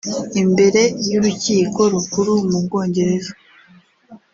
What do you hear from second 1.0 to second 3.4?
y’urukiko rukuru mu Bwongereza